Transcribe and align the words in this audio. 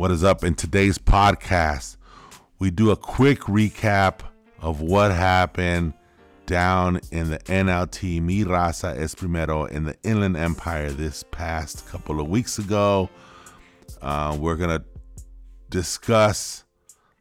What 0.00 0.10
is 0.10 0.24
up 0.24 0.44
in 0.44 0.54
today's 0.54 0.96
podcast? 0.96 1.98
We 2.58 2.70
do 2.70 2.90
a 2.90 2.96
quick 2.96 3.40
recap 3.40 4.20
of 4.58 4.80
what 4.80 5.10
happened 5.12 5.92
down 6.46 7.02
in 7.10 7.28
the 7.28 7.38
NLT 7.40 8.22
Mi 8.22 8.44
Raza 8.44 8.98
Es 8.98 9.14
Primero 9.14 9.66
in 9.66 9.84
the 9.84 9.94
Inland 10.02 10.38
Empire 10.38 10.90
this 10.90 11.22
past 11.30 11.86
couple 11.86 12.18
of 12.18 12.30
weeks 12.30 12.58
ago. 12.58 13.10
Uh, 14.00 14.38
we're 14.40 14.56
going 14.56 14.70
to 14.70 14.82
discuss 15.68 16.64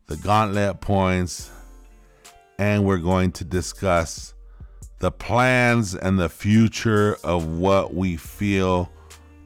the 0.07 0.15
gauntlet 0.15 0.79
points 0.79 1.51
and 2.59 2.85
we're 2.85 2.97
going 2.97 3.33
to 3.33 3.43
discuss 3.43 4.33
the 4.99 5.11
plans 5.11 5.95
and 5.95 6.17
the 6.17 6.29
future 6.29 7.17
of 7.25 7.45
what 7.57 7.93
we 7.93 8.15
feel 8.15 8.89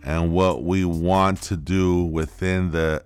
and 0.04 0.31
what 0.31 0.63
we 0.63 0.86
want 0.86 1.41
to 1.41 1.57
do 1.57 2.04
within 2.04 2.70
the 2.70 3.04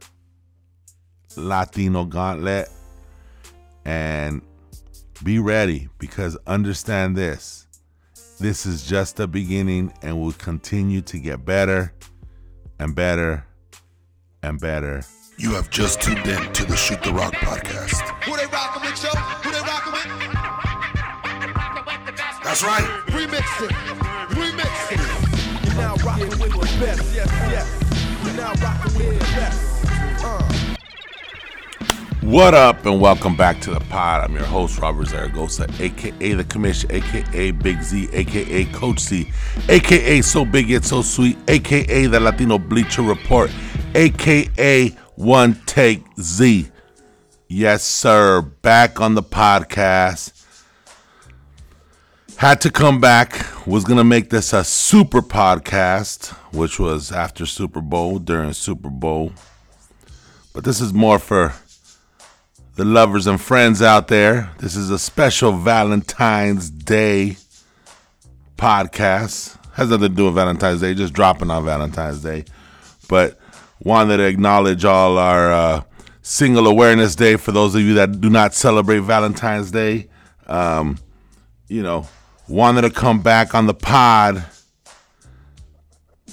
Latino 1.37 2.05
gauntlet. 2.05 2.69
And 3.85 4.41
be 5.23 5.39
ready 5.39 5.87
because 5.97 6.37
understand 6.45 7.15
this 7.15 7.67
this 8.39 8.67
is 8.67 8.85
just 8.85 9.15
the 9.15 9.27
beginning 9.27 9.91
and 10.03 10.21
will 10.21 10.33
continue 10.33 11.01
to 11.01 11.17
get 11.17 11.43
better 11.43 11.91
and 12.77 12.93
better 12.93 13.43
and 14.43 14.59
better. 14.59 15.01
You 15.39 15.53
have 15.55 15.71
just 15.71 16.01
tuned 16.01 16.27
in 16.27 16.53
to 16.53 16.65
the 16.65 16.75
Shoot 16.75 17.01
the 17.01 17.13
Rock 17.13 17.33
podcast. 17.33 17.99
Who 18.25 18.37
they 18.37 18.45
rockin' 18.45 18.83
with, 18.83 19.03
yo? 19.03 19.09
Who 19.09 19.51
they 19.51 19.59
rockin' 19.59 19.93
with? 19.93 20.05
That's 22.43 22.63
right. 22.63 22.85
Remix 23.07 23.65
it. 23.65 23.71
Remix 24.35 24.91
it. 24.91 24.99
You're 25.65 25.75
now 25.75 25.95
rockin' 26.05 26.29
with 26.39 26.51
the 26.51 26.85
best. 26.85 27.15
Yes, 27.15 27.29
yes. 27.49 27.67
You're 28.23 28.35
now 28.35 28.53
rockin' 28.61 28.93
with 28.97 29.19
the 29.19 29.25
best. 29.35 29.66
What 32.27 32.53
up, 32.53 32.85
and 32.85 32.99
welcome 32.99 33.37
back 33.37 33.61
to 33.61 33.71
the 33.71 33.79
pod. 33.79 34.25
I'm 34.25 34.35
your 34.35 34.43
host, 34.43 34.79
Robert 34.79 35.07
Zaragoza, 35.07 35.65
aka 35.79 36.33
The 36.33 36.43
Commission, 36.43 36.91
aka 36.91 37.51
Big 37.51 37.81
Z, 37.81 38.09
aka 38.11 38.65
Coach 38.65 38.99
Z, 38.99 39.31
aka 39.69 40.21
So 40.21 40.43
Big 40.43 40.67
Yet 40.67 40.83
So 40.83 41.01
Sweet, 41.01 41.37
aka 41.47 42.05
The 42.05 42.19
Latino 42.19 42.57
Bleacher 42.57 43.03
Report, 43.03 43.49
aka 43.95 44.89
One 45.15 45.57
Take 45.67 46.03
Z. 46.19 46.69
Yes, 47.47 47.85
sir. 47.85 48.41
Back 48.41 48.99
on 48.99 49.15
the 49.15 49.23
podcast. 49.23 50.33
Had 52.35 52.59
to 52.59 52.69
come 52.69 52.99
back. 52.99 53.65
Was 53.65 53.85
to 53.85 54.03
make 54.03 54.31
this 54.31 54.51
a 54.51 54.65
super 54.65 55.21
podcast, 55.21 56.31
which 56.53 56.77
was 56.77 57.09
after 57.09 57.45
Super 57.45 57.79
Bowl, 57.79 58.19
during 58.19 58.51
Super 58.51 58.89
Bowl. 58.89 59.31
But 60.51 60.65
this 60.65 60.81
is 60.81 60.91
more 60.91 61.19
for 61.19 61.53
the 62.77 62.85
lovers 62.85 63.25
and 63.25 63.41
friends 63.41 63.81
out 63.81 64.07
there. 64.07 64.51
This 64.59 64.75
is 64.75 64.91
a 64.91 64.99
special 64.99 65.51
Valentine's 65.51 66.69
Day 66.69 67.37
podcast. 68.55 69.57
Has 69.73 69.89
nothing 69.89 70.09
to 70.09 70.15
do 70.15 70.25
with 70.25 70.35
Valentine's 70.35 70.81
Day, 70.81 70.93
just 70.93 71.13
dropping 71.13 71.49
on 71.49 71.65
Valentine's 71.65 72.21
Day. 72.21 72.45
But 73.09 73.39
wanted 73.79 74.17
to 74.17 74.27
acknowledge 74.27 74.85
all 74.85 75.17
our 75.17 75.51
uh, 75.51 75.83
Single 76.21 76.67
Awareness 76.67 77.15
Day 77.15 77.35
for 77.35 77.51
those 77.51 77.73
of 77.73 77.81
you 77.81 77.95
that 77.95 78.21
do 78.21 78.29
not 78.29 78.53
celebrate 78.53 78.99
Valentine's 78.99 79.71
Day. 79.71 80.07
Um, 80.45 80.99
you 81.67 81.81
know, 81.81 82.07
wanted 82.47 82.81
to 82.83 82.91
come 82.91 83.23
back 83.23 83.55
on 83.55 83.65
the 83.65 83.73
pod 83.73 84.45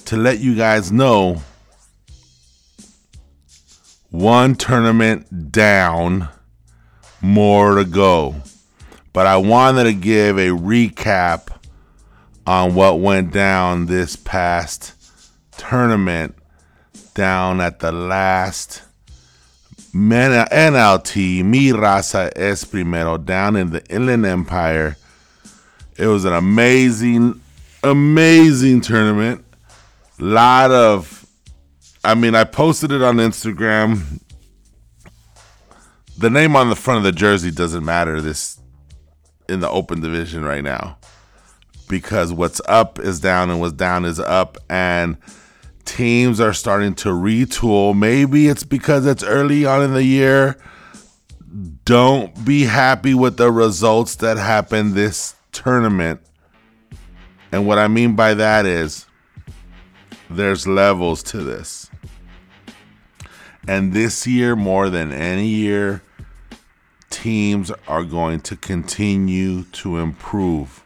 to 0.04 0.16
let 0.18 0.40
you 0.40 0.54
guys 0.54 0.92
know 0.92 1.42
one 4.14 4.54
tournament 4.54 5.50
down, 5.50 6.28
more 7.24 7.76
to 7.76 7.84
go. 7.84 8.36
But 9.12 9.26
I 9.26 9.36
wanted 9.36 9.84
to 9.84 9.94
give 9.94 10.38
a 10.38 10.48
recap 10.48 11.48
on 12.46 12.74
what 12.74 13.00
went 13.00 13.32
down 13.32 13.86
this 13.86 14.16
past 14.16 14.92
tournament 15.56 16.36
down 17.14 17.60
at 17.60 17.78
the 17.78 17.92
last 17.92 18.82
NLT 19.94 21.44
Mi 21.44 21.70
Raza 21.70 22.32
Es 22.36 22.64
Primero 22.64 23.16
down 23.16 23.56
in 23.56 23.70
the 23.70 23.84
Inland 23.86 24.26
Empire. 24.26 24.96
It 25.96 26.08
was 26.08 26.24
an 26.24 26.34
amazing, 26.34 27.40
amazing 27.82 28.80
tournament. 28.80 29.44
A 30.18 30.24
Lot 30.24 30.70
of 30.72 31.24
I 32.04 32.14
mean, 32.14 32.34
I 32.34 32.44
posted 32.44 32.92
it 32.92 33.00
on 33.00 33.16
Instagram. 33.16 34.20
The 36.16 36.30
name 36.30 36.54
on 36.54 36.70
the 36.70 36.76
front 36.76 36.98
of 36.98 37.04
the 37.04 37.12
jersey 37.12 37.50
doesn't 37.50 37.84
matter 37.84 38.20
this 38.20 38.60
in 39.48 39.60
the 39.60 39.68
open 39.68 40.00
division 40.00 40.44
right 40.44 40.62
now 40.62 40.96
because 41.88 42.32
what's 42.32 42.60
up 42.66 42.98
is 42.98 43.20
down 43.20 43.50
and 43.50 43.60
what's 43.60 43.74
down 43.74 44.04
is 44.04 44.20
up 44.20 44.56
and 44.70 45.16
teams 45.84 46.40
are 46.40 46.52
starting 46.52 46.94
to 46.94 47.08
retool. 47.10 47.96
Maybe 47.96 48.48
it's 48.48 48.64
because 48.64 49.06
it's 49.06 49.22
early 49.22 49.66
on 49.66 49.82
in 49.82 49.92
the 49.92 50.04
year. 50.04 50.56
Don't 51.84 52.44
be 52.44 52.62
happy 52.62 53.14
with 53.14 53.36
the 53.36 53.50
results 53.50 54.16
that 54.16 54.36
happened 54.36 54.94
this 54.94 55.34
tournament. 55.52 56.20
And 57.52 57.66
what 57.66 57.78
I 57.78 57.88
mean 57.88 58.16
by 58.16 58.34
that 58.34 58.66
is 58.66 59.06
there's 60.30 60.66
levels 60.66 61.22
to 61.24 61.38
this. 61.42 61.90
And 63.66 63.92
this 63.92 64.26
year, 64.26 64.54
more 64.54 64.90
than 64.90 65.12
any 65.12 65.46
year, 65.46 66.02
teams 67.10 67.70
are 67.88 68.04
going 68.04 68.40
to 68.40 68.56
continue 68.56 69.62
to 69.64 69.98
improve. 69.98 70.82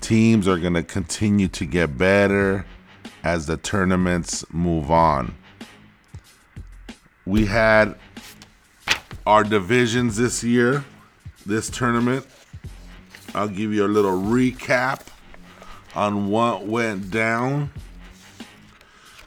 Teams 0.00 0.48
are 0.48 0.58
going 0.58 0.74
to 0.74 0.82
continue 0.82 1.46
to 1.48 1.64
get 1.64 1.96
better 1.96 2.66
as 3.22 3.46
the 3.46 3.56
tournaments 3.56 4.44
move 4.52 4.90
on. 4.90 5.34
We 7.24 7.46
had 7.46 7.94
our 9.24 9.44
divisions 9.44 10.16
this 10.16 10.42
year, 10.42 10.84
this 11.46 11.70
tournament. 11.70 12.26
I'll 13.34 13.48
give 13.48 13.72
you 13.72 13.86
a 13.86 13.88
little 13.88 14.20
recap 14.20 15.06
on 15.94 16.28
what 16.28 16.66
went 16.66 17.10
down. 17.10 17.70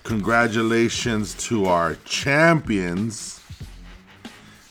Congratulations 0.06 1.34
to 1.34 1.66
our 1.66 1.96
champions 2.06 3.42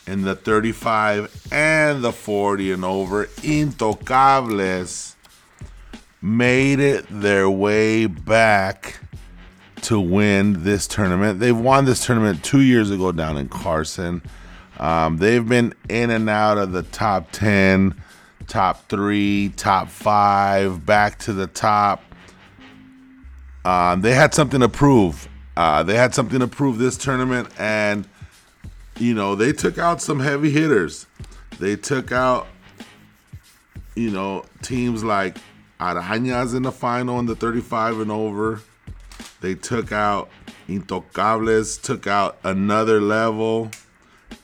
in 0.06 0.22
the 0.22 0.36
35 0.36 1.48
and 1.50 2.04
the 2.04 2.12
40 2.12 2.70
and 2.70 2.84
over. 2.84 3.26
Intocables 3.42 5.16
made 6.22 6.78
it 6.78 7.06
their 7.10 7.50
way 7.50 8.06
back 8.06 9.00
to 9.82 9.98
win 9.98 10.62
this 10.62 10.86
tournament. 10.86 11.40
They've 11.40 11.58
won 11.58 11.84
this 11.84 12.06
tournament 12.06 12.44
two 12.44 12.62
years 12.62 12.92
ago 12.92 13.10
down 13.10 13.36
in 13.36 13.48
Carson. 13.48 14.22
Um, 14.78 15.16
they've 15.16 15.46
been 15.46 15.74
in 15.88 16.10
and 16.10 16.30
out 16.30 16.58
of 16.58 16.70
the 16.70 16.84
top 16.84 17.32
10, 17.32 18.00
top 18.46 18.88
three, 18.88 19.52
top 19.56 19.88
five, 19.88 20.86
back 20.86 21.18
to 21.18 21.32
the 21.32 21.48
top. 21.48 22.04
Um, 23.64 24.02
they 24.02 24.14
had 24.14 24.34
something 24.34 24.60
to 24.60 24.68
prove. 24.68 25.28
Uh, 25.56 25.82
they 25.82 25.96
had 25.96 26.14
something 26.14 26.40
to 26.40 26.48
prove 26.48 26.78
this 26.78 26.96
tournament, 26.96 27.48
and 27.58 28.06
you 28.98 29.14
know 29.14 29.34
they 29.34 29.52
took 29.52 29.78
out 29.78 30.02
some 30.02 30.20
heavy 30.20 30.50
hitters. 30.50 31.06
They 31.58 31.76
took 31.76 32.12
out, 32.12 32.46
you 33.94 34.10
know, 34.10 34.44
teams 34.62 35.04
like 35.04 35.38
Arañas 35.80 36.54
in 36.54 36.62
the 36.62 36.72
final 36.72 37.18
in 37.20 37.26
the 37.26 37.36
35 37.36 38.00
and 38.00 38.10
over. 38.10 38.60
They 39.40 39.54
took 39.54 39.92
out 39.92 40.30
Intocables, 40.68 41.80
took 41.80 42.06
out 42.06 42.38
another 42.42 43.00
level. 43.00 43.70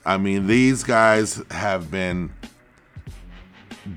I 0.05 0.19
mean, 0.19 0.47
these 0.47 0.85
guys 0.85 1.43
have 1.51 1.91
been 1.91 2.31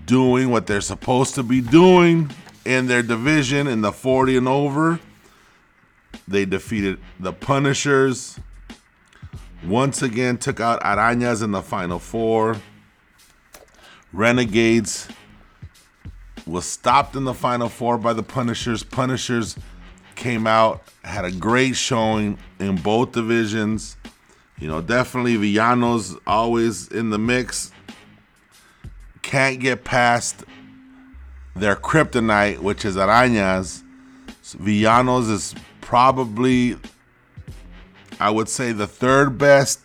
doing 0.06 0.50
what 0.50 0.68
they're 0.68 0.82
supposed 0.82 1.36
to 1.36 1.44
be 1.44 1.62
doing 1.62 2.32
in 2.66 2.88
their 2.88 3.04
division 3.04 3.68
in 3.68 3.82
the 3.82 3.92
40 3.92 4.38
and 4.38 4.48
over. 4.48 5.00
They 6.28 6.46
defeated 6.46 7.00
the 7.20 7.34
Punishers. 7.34 8.40
Once 9.66 10.02
again, 10.02 10.38
took 10.38 10.60
out 10.60 10.82
Arañas 10.82 11.44
in 11.44 11.52
the 11.52 11.62
final 11.62 12.00
four. 12.00 12.58
Renegades 14.12 15.08
was 16.46 16.66
stopped 16.66 17.16
in 17.16 17.24
the 17.24 17.34
final 17.34 17.70
four 17.70 17.98
by 17.98 18.14
the 18.14 18.24
Punishers. 18.24 18.84
Punishers 18.84 19.56
came 20.16 20.46
out, 20.46 20.84
had 21.04 21.26
a 21.26 21.32
great 21.32 21.76
showing 21.76 22.38
in 22.60 22.76
both 22.76 23.14
divisions. 23.14 23.98
You 24.60 24.68
know, 24.68 24.82
definitely 24.82 25.36
Villanos 25.36 26.18
always 26.28 26.88
in 26.90 27.10
the 27.10 27.18
mix. 27.18 27.72
Can't 29.22 29.60
get 29.60 29.84
past 29.84 30.44
their 31.56 31.76
kryptonite, 31.76 32.60
which 32.60 32.86
is 32.86 32.96
Arañas. 32.96 33.84
Villanos 34.44 35.30
is 35.30 35.56
probably 35.94 36.76
I 38.20 38.32
would 38.32 38.50
say 38.50 38.72
the 38.72 38.88
third 38.88 39.38
best 39.38 39.80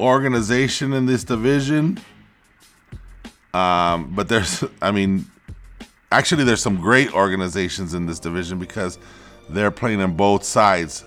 organization 0.00 0.92
in 0.92 1.06
this 1.06 1.22
division. 1.22 2.00
Um, 3.54 4.12
but 4.12 4.28
there's, 4.28 4.64
I 4.82 4.90
mean, 4.90 5.26
actually, 6.10 6.42
there's 6.42 6.62
some 6.62 6.80
great 6.80 7.14
organizations 7.14 7.94
in 7.94 8.06
this 8.06 8.18
division 8.18 8.58
because 8.58 8.98
they're 9.48 9.70
playing 9.70 10.00
on 10.00 10.16
both 10.16 10.42
sides. 10.42 11.04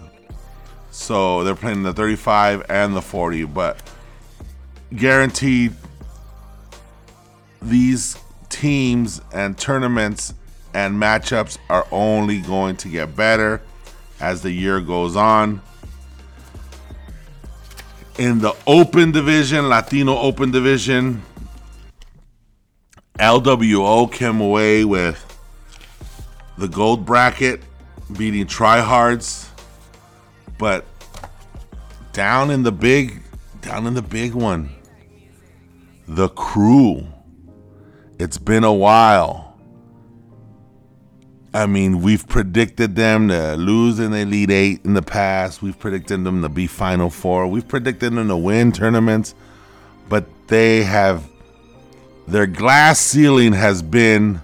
So 0.92 1.44
they're 1.44 1.54
playing 1.54 1.84
the 1.84 1.92
35 1.92 2.64
and 2.70 2.96
the 2.96 3.02
40, 3.02 3.44
but 3.44 3.82
guaranteed 4.96 5.74
these 7.62 8.18
teams 8.48 9.20
and 9.34 9.58
tournaments 9.58 10.34
and 10.74 10.96
matchups 10.96 11.58
are 11.70 11.88
only 11.92 12.40
going 12.42 12.76
to 12.78 12.90
get 12.90 13.16
better 13.16 13.62
as 14.20 14.42
the 14.42 14.52
year 14.52 14.80
goes 14.80 15.16
on. 15.16 15.62
In 18.18 18.40
the 18.40 18.54
open 18.68 19.12
division, 19.12 19.70
Latino 19.70 20.18
open 20.18 20.52
division, 20.52 21.22
LWO 23.18 24.12
came 24.12 24.42
away 24.42 24.84
with 24.84 25.26
the 26.58 26.68
gold 26.68 27.06
bracket, 27.06 27.62
beating 28.18 28.46
tryhards, 28.46 29.48
but 30.58 30.86
down 32.12 32.52
in 32.52 32.64
the 32.64 32.72
big, 32.72 33.22
down 33.62 33.88
in 33.88 33.94
the 33.94 34.02
big 34.02 34.34
one, 34.34 34.70
the 36.08 36.28
crew. 36.30 37.08
It's 38.20 38.38
been 38.38 38.66
a 38.66 38.74
while. 38.74 39.49
I 41.54 41.66
mean, 41.66 42.02
we've 42.02 42.28
predicted 42.28 42.96
them 42.96 43.30
to 43.30 43.56
lose 43.56 44.00
in 44.00 44.12
the 44.12 44.20
Elite 44.20 44.52
Eight 44.52 44.86
in 44.86 44.94
the 44.94 45.02
past. 45.02 45.64
We've 45.64 45.78
predicted 45.78 46.24
them 46.24 46.44
to 46.44 46.50
be 46.50 46.68
Final 46.68 47.10
Four. 47.10 47.48
We've 47.48 47.68
predicted 47.68 48.14
them 48.14 48.28
to 48.28 48.38
win 48.38 48.72
tournaments, 48.72 49.34
but 50.10 50.26
they 50.48 50.84
have 50.84 51.28
their 52.28 52.46
glass 52.46 53.00
ceiling 53.00 53.54
has 53.54 53.82
been 53.82 54.42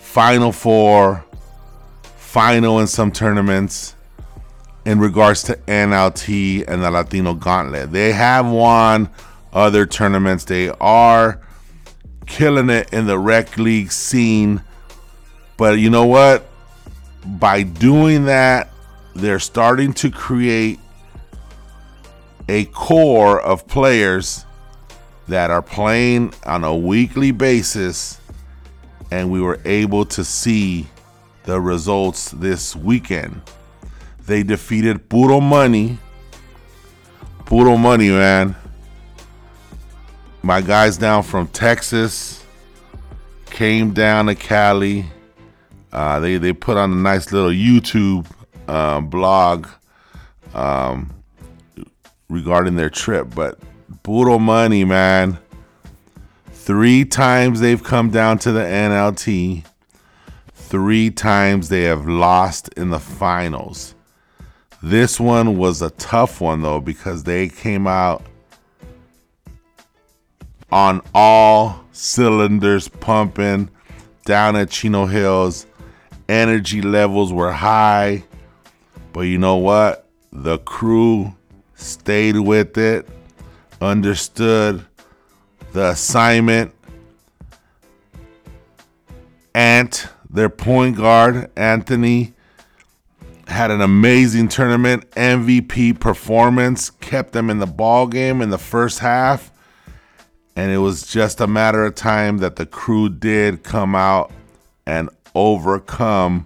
Final 0.00 0.50
Four, 0.50 1.24
final 2.16 2.80
in 2.80 2.88
some 2.88 3.12
tournaments 3.12 3.94
in 4.84 4.98
regards 4.98 5.44
to 5.44 5.54
NLT 5.68 6.64
and 6.66 6.82
the 6.82 6.90
Latino 6.90 7.34
Gauntlet. 7.34 7.92
They 7.92 8.10
have 8.12 8.50
won 8.50 9.08
other 9.52 9.86
tournaments. 9.86 10.44
They 10.44 10.70
are 10.80 11.40
killing 12.26 12.70
it 12.70 12.92
in 12.92 13.06
the 13.06 13.18
rec 13.18 13.56
league 13.56 13.92
scene 13.92 14.62
but 15.58 15.78
you 15.78 15.90
know 15.90 16.06
what? 16.06 16.48
By 17.26 17.64
doing 17.64 18.24
that, 18.24 18.70
they're 19.14 19.40
starting 19.40 19.92
to 19.94 20.10
create 20.10 20.78
a 22.48 22.64
core 22.66 23.40
of 23.40 23.66
players 23.66 24.46
that 25.26 25.50
are 25.50 25.60
playing 25.60 26.32
on 26.46 26.64
a 26.64 26.74
weekly 26.74 27.32
basis, 27.32 28.18
and 29.10 29.30
we 29.30 29.42
were 29.42 29.60
able 29.64 30.06
to 30.06 30.24
see 30.24 30.86
the 31.44 31.60
results 31.60 32.30
this 32.30 32.74
weekend. 32.76 33.42
They 34.26 34.44
defeated 34.44 35.08
Puro 35.08 35.40
Money. 35.40 35.98
Puro 37.44 37.76
Money, 37.76 38.10
man. 38.10 38.54
My 40.42 40.60
guys 40.60 40.96
down 40.96 41.24
from 41.24 41.48
Texas 41.48 42.44
came 43.46 43.92
down 43.92 44.26
to 44.26 44.36
Cali 44.36 45.06
uh, 45.92 46.20
they 46.20 46.36
they 46.36 46.52
put 46.52 46.76
on 46.76 46.92
a 46.92 46.96
nice 46.96 47.32
little 47.32 47.50
YouTube 47.50 48.26
uh, 48.66 49.00
blog 49.00 49.66
um, 50.54 51.14
regarding 52.28 52.76
their 52.76 52.90
trip, 52.90 53.34
but 53.34 53.58
Puro 54.02 54.38
Money, 54.38 54.84
man. 54.84 55.38
Three 56.50 57.04
times 57.06 57.60
they've 57.60 57.82
come 57.82 58.10
down 58.10 58.38
to 58.40 58.52
the 58.52 58.60
NLT. 58.60 59.64
Three 60.52 61.10
times 61.10 61.70
they 61.70 61.84
have 61.84 62.06
lost 62.06 62.68
in 62.76 62.90
the 62.90 63.00
finals. 63.00 63.94
This 64.82 65.18
one 65.18 65.56
was 65.56 65.80
a 65.80 65.90
tough 65.90 66.42
one 66.42 66.60
though 66.60 66.80
because 66.80 67.24
they 67.24 67.48
came 67.48 67.86
out 67.86 68.22
on 70.70 71.00
all 71.14 71.84
cylinders 71.92 72.88
pumping 72.88 73.70
down 74.26 74.54
at 74.54 74.68
Chino 74.68 75.06
Hills 75.06 75.66
energy 76.28 76.82
levels 76.82 77.32
were 77.32 77.52
high. 77.52 78.24
But 79.12 79.22
you 79.22 79.38
know 79.38 79.56
what? 79.56 80.06
The 80.32 80.58
crew 80.58 81.34
stayed 81.74 82.38
with 82.38 82.76
it, 82.76 83.08
understood 83.80 84.84
the 85.72 85.90
assignment. 85.90 86.74
Ant, 89.54 90.08
their 90.30 90.48
point 90.48 90.96
guard, 90.96 91.50
Anthony, 91.56 92.34
had 93.48 93.70
an 93.70 93.80
amazing 93.80 94.48
tournament, 94.48 95.10
MVP 95.12 95.98
performance, 95.98 96.90
kept 96.90 97.32
them 97.32 97.48
in 97.48 97.58
the 97.58 97.66
ball 97.66 98.06
game 98.06 98.42
in 98.42 98.50
the 98.50 98.58
first 98.58 98.98
half. 98.98 99.50
And 100.54 100.70
it 100.70 100.78
was 100.78 101.06
just 101.06 101.40
a 101.40 101.46
matter 101.46 101.84
of 101.84 101.94
time 101.94 102.38
that 102.38 102.56
the 102.56 102.66
crew 102.66 103.08
did 103.08 103.62
come 103.62 103.94
out 103.94 104.32
and 104.86 105.08
overcome 105.38 106.44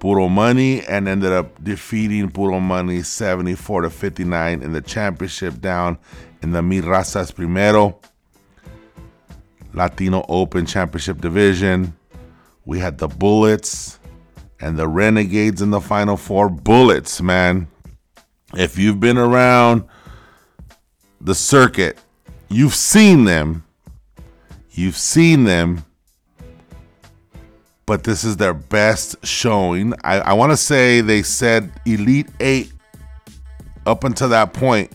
Puro 0.00 0.28
Money 0.28 0.82
and 0.82 1.06
ended 1.06 1.30
up 1.30 1.62
defeating 1.62 2.28
Puro 2.28 2.58
Money 2.58 3.02
74 3.02 3.82
to 3.82 3.90
59 3.90 4.60
in 4.60 4.72
the 4.72 4.80
championship 4.80 5.60
down 5.60 5.96
in 6.42 6.50
the 6.50 6.62
Mi 6.62 6.80
Raza 6.80 7.20
Es 7.20 7.30
Primero 7.30 8.00
Latino 9.72 10.24
Open 10.28 10.66
Championship 10.66 11.20
Division. 11.20 11.96
We 12.64 12.80
had 12.80 12.98
the 12.98 13.06
Bullets 13.06 14.00
and 14.60 14.76
the 14.76 14.88
Renegades 14.88 15.62
in 15.62 15.70
the 15.70 15.80
Final 15.80 16.16
Four. 16.16 16.48
Bullets, 16.48 17.22
man. 17.22 17.68
If 18.54 18.76
you've 18.78 18.98
been 18.98 19.16
around 19.16 19.84
the 21.20 21.36
circuit, 21.36 22.00
you've 22.48 22.74
seen 22.74 23.24
them. 23.24 23.64
You've 24.72 24.96
seen 24.96 25.44
them 25.44 25.84
but 27.86 28.04
this 28.04 28.24
is 28.24 28.36
their 28.36 28.54
best 28.54 29.16
showing. 29.26 29.94
I, 30.04 30.20
I 30.20 30.32
want 30.34 30.52
to 30.52 30.56
say 30.56 31.00
they 31.00 31.22
said 31.22 31.72
Elite 31.84 32.28
Eight 32.40 32.72
up 33.86 34.04
until 34.04 34.28
that 34.28 34.52
point 34.52 34.92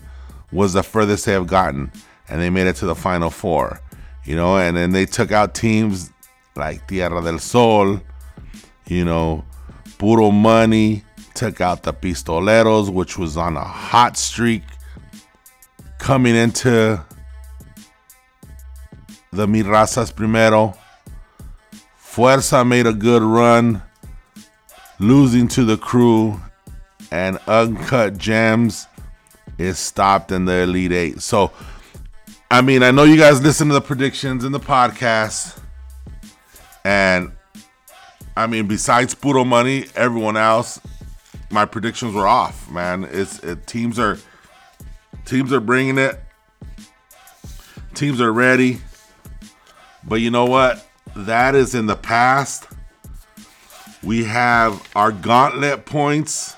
was 0.52 0.74
the 0.74 0.84
furthest 0.84 1.26
they 1.26 1.34
have 1.34 1.48
gotten, 1.48 1.92
and 2.30 2.42
they 2.42 2.50
made 2.50 2.68
it 2.68 2.76
to 2.78 2.86
the 2.86 2.96
Final 2.96 3.30
Four. 3.30 3.82
You 4.24 4.36
know, 4.36 4.58
and 4.58 4.76
then 4.76 4.92
they 4.92 5.06
took 5.06 5.32
out 5.32 5.56
teams 5.56 6.12
like 6.56 6.86
Tierra 6.88 7.22
del 7.22 7.40
Sol, 7.40 8.02
you 8.88 9.06
know, 9.06 9.46
Puro 9.98 10.32
Money, 10.32 11.04
took 11.34 11.62
out 11.62 11.84
the 11.84 11.94
Pistoleros, 11.94 12.90
which 12.90 13.18
was 13.18 13.38
on 13.38 13.56
a 13.56 13.64
hot 13.64 14.18
streak 14.18 14.64
coming 15.98 16.36
into 16.36 17.02
the 19.32 19.48
Mi 19.48 19.62
Raza 19.64 20.02
Es 20.02 20.12
Primero 20.12 20.76
Fuerza 22.18 22.68
made 22.68 22.88
a 22.88 22.94
good 22.94 23.22
run, 23.22 23.84
losing 24.98 25.48
to 25.50 25.64
the 25.64 25.78
crew, 25.78 26.42
and 27.12 27.38
Uncut 27.46 28.18
Gems 28.18 28.88
is 29.60 29.78
stopped 29.78 30.32
in 30.32 30.46
the 30.46 30.64
Elite 30.64 30.92
Eight. 30.92 31.22
So, 31.22 31.52
I 32.50 32.62
mean, 32.64 32.82
I 32.82 32.90
know 32.90 33.04
you 33.04 33.18
guys 33.18 33.44
listen 33.44 33.68
to 33.68 33.76
the 33.76 33.82
predictions 33.82 34.44
in 34.44 34.52
the 34.52 34.60
podcast, 34.60 35.60
and 36.84 37.34
I 38.36 38.48
mean, 38.48 38.66
besides 38.66 39.14
Puro 39.14 39.46
Money, 39.46 39.86
everyone 39.96 40.38
else, 40.38 40.82
my 41.52 41.66
predictions 41.66 42.16
were 42.16 42.28
off. 42.28 42.68
Man, 42.72 43.04
it's 43.04 43.44
it, 43.44 43.68
teams 43.68 44.00
are 44.00 44.18
teams 45.26 45.54
are 45.54 45.60
bringing 45.60 46.00
it. 46.00 46.20
Teams 47.94 48.20
are 48.20 48.34
ready. 48.34 48.82
But 50.04 50.16
you 50.22 50.32
know 50.32 50.46
what? 50.46 50.84
That 51.26 51.56
is 51.56 51.74
in 51.74 51.88
the 51.88 51.96
past. 51.96 52.68
We 54.04 54.24
have 54.26 54.88
our 54.96 55.12
gauntlet 55.12 55.86
points 55.86 56.56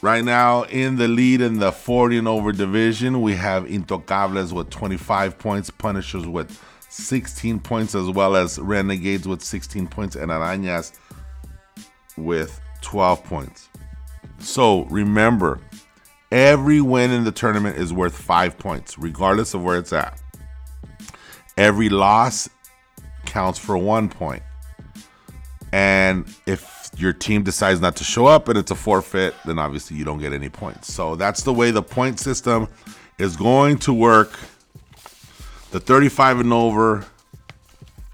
right 0.00 0.24
now 0.24 0.62
in 0.64 0.96
the 0.96 1.08
lead 1.08 1.40
in 1.40 1.58
the 1.58 1.72
40 1.72 2.18
and 2.18 2.28
over 2.28 2.52
division. 2.52 3.20
We 3.20 3.34
have 3.34 3.64
Intocables 3.64 4.52
with 4.52 4.70
25 4.70 5.38
points, 5.38 5.70
Punishers 5.70 6.26
with 6.26 6.62
16 6.88 7.58
points, 7.60 7.94
as 7.94 8.08
well 8.08 8.36
as 8.36 8.58
Renegades 8.58 9.26
with 9.26 9.42
16 9.42 9.88
points, 9.88 10.14
and 10.14 10.30
Arañas 10.30 10.92
with 12.16 12.60
12 12.82 13.24
points. 13.24 13.68
So 14.38 14.84
remember, 14.84 15.58
every 16.30 16.80
win 16.80 17.10
in 17.10 17.24
the 17.24 17.32
tournament 17.32 17.78
is 17.78 17.92
worth 17.92 18.16
five 18.16 18.56
points, 18.56 18.96
regardless 18.98 19.54
of 19.54 19.64
where 19.64 19.78
it's 19.78 19.92
at. 19.92 20.20
Every 21.56 21.88
loss 21.88 22.48
counts 23.34 23.58
for 23.58 23.76
one 23.76 24.08
point. 24.08 24.44
And 25.72 26.24
if 26.46 26.88
your 26.96 27.12
team 27.12 27.42
decides 27.42 27.80
not 27.80 27.96
to 27.96 28.04
show 28.04 28.26
up 28.26 28.48
and 28.48 28.56
it's 28.56 28.70
a 28.70 28.76
forfeit, 28.76 29.34
then 29.44 29.58
obviously 29.58 29.96
you 29.96 30.04
don't 30.04 30.20
get 30.20 30.32
any 30.32 30.48
points. 30.48 30.94
So 30.94 31.16
that's 31.16 31.42
the 31.42 31.52
way 31.52 31.72
the 31.72 31.82
point 31.82 32.20
system 32.20 32.68
is 33.18 33.36
going 33.36 33.78
to 33.78 33.92
work. 33.92 34.38
The 35.72 35.80
35 35.80 36.40
and 36.40 36.52
over 36.52 37.04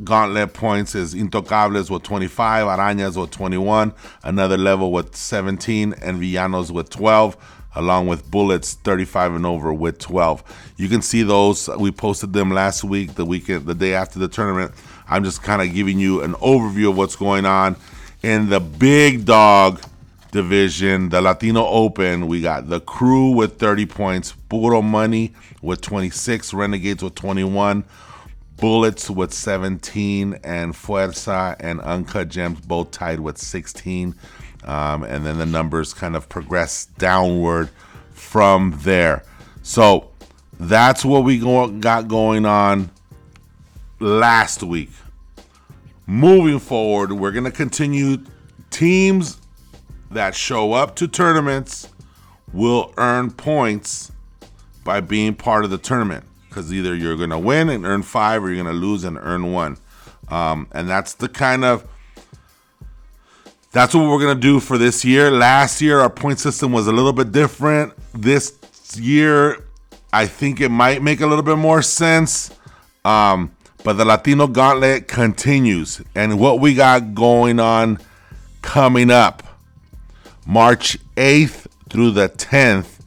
gauntlet 0.02 0.54
points 0.54 0.94
is 0.94 1.14
Intocables 1.14 1.90
with 1.90 2.02
25, 2.02 2.66
Arañas 2.66 3.20
with 3.20 3.30
21, 3.30 3.92
another 4.24 4.56
level 4.56 4.90
with 4.90 5.14
17, 5.14 5.92
and 6.00 6.18
Villanos 6.18 6.70
with 6.70 6.88
12, 6.88 7.36
along 7.74 8.06
with 8.06 8.30
Bullets 8.30 8.72
35 8.72 9.34
and 9.34 9.44
over 9.44 9.74
with 9.74 9.98
12. 9.98 10.72
You 10.78 10.88
can 10.88 11.02
see 11.02 11.22
those. 11.22 11.68
We 11.68 11.90
posted 11.90 12.32
them 12.32 12.50
last 12.50 12.82
week, 12.84 13.16
the 13.16 13.26
weekend, 13.26 13.66
the 13.66 13.74
day 13.74 13.92
after 13.92 14.18
the 14.18 14.28
tournament. 14.28 14.72
I'm 15.11 15.25
just 15.25 15.43
kind 15.43 15.61
of 15.61 15.75
giving 15.75 15.99
you 15.99 16.23
an 16.23 16.35
overview 16.35 16.90
of 16.90 16.97
what's 16.97 17.17
going 17.17 17.45
on 17.45 17.75
in 18.23 18.49
the 18.49 18.61
big 18.61 19.25
dog 19.25 19.83
division, 20.31 21.09
the 21.09 21.21
Latino 21.21 21.67
Open. 21.67 22.29
We 22.29 22.40
got 22.40 22.69
the 22.69 22.81
Crew 22.81 23.33
with 23.33 23.59
30 23.59 23.87
points, 23.87 24.33
Puro 24.49 24.81
Money 24.81 25.35
with 25.62 25.81
26, 25.81 26.55
Renegades 26.55 27.02
with 27.02 27.17
21. 27.17 27.85
Bullets 28.57 29.11
with 29.11 29.33
17, 29.33 30.38
and 30.45 30.75
Fuerza 30.75 31.57
and 31.59 31.81
Uncut 31.81 32.29
Gems 32.29 32.61
both 32.61 32.90
tied 32.90 33.19
with 33.19 33.38
16. 33.38 34.14
Um, 34.64 35.02
and 35.02 35.25
then 35.26 35.38
the 35.38 35.47
numbers 35.47 35.93
kind 35.93 36.14
of 36.14 36.29
progress 36.29 36.85
downward 36.99 37.71
from 38.12 38.79
there. 38.83 39.25
So 39.62 40.11
that's 40.59 41.05
what 41.05 41.25
we 41.25 41.38
go- 41.38 41.69
got 41.69 42.07
going 42.07 42.45
on 42.45 42.90
last 44.00 44.62
week. 44.62 44.90
Moving 46.07 46.59
forward, 46.59 47.12
we're 47.12 47.30
going 47.30 47.45
to 47.45 47.52
continue 47.52 48.19
teams 48.71 49.40
that 50.11 50.35
show 50.35 50.73
up 50.73 50.97
to 50.97 51.07
tournaments 51.07 51.88
will 52.52 52.92
earn 52.97 53.30
points 53.30 54.11
by 54.83 55.00
being 55.00 55.35
part 55.35 55.64
of 55.64 55.71
the 55.71 55.78
tournament 55.78 56.25
because 56.49 56.73
either 56.73 56.97
you're 56.97 57.16
going 57.16 57.30
to 57.30 57.38
win 57.38 57.69
and 57.69 57.87
earn 57.87 58.02
five 58.02 58.42
or 58.42 58.49
you're 58.49 58.62
going 58.62 58.75
to 58.75 58.80
lose 58.80 59.04
and 59.04 59.16
earn 59.19 59.52
one. 59.52 59.76
Um, 60.28 60.66
and 60.73 60.88
that's 60.88 61.14
the 61.14 61.28
kind 61.28 61.64
of 61.64 61.87
that's 63.73 63.95
what 63.95 64.09
we're 64.09 64.19
going 64.19 64.35
to 64.35 64.40
do 64.40 64.59
for 64.59 64.78
this 64.78 65.04
year. 65.04 65.30
Last 65.30 65.80
year, 65.80 66.00
our 66.00 66.11
point 66.11 66.40
system 66.40 66.73
was 66.73 66.88
a 66.88 66.92
little 66.92 67.12
bit 67.12 67.30
different. 67.30 67.92
This 68.12 68.59
year, 68.97 69.64
I 70.12 70.26
think 70.26 70.61
it 70.61 70.71
might 70.71 71.02
make 71.02 71.21
a 71.21 71.26
little 71.26 71.45
bit 71.45 71.57
more 71.57 71.83
sense. 71.83 72.50
Um, 73.04 73.54
but 73.84 73.94
the 73.94 74.04
Latino 74.04 74.46
Gauntlet 74.46 75.08
continues. 75.08 76.02
And 76.14 76.38
what 76.38 76.60
we 76.60 76.75
got 76.75 77.14
going 77.14 77.58
on 77.60 77.99
coming 78.62 79.10
up 79.10 79.42
March 80.46 80.99
8th 81.16 81.66
through 81.88 82.12
the 82.12 82.28
10th 82.28 83.00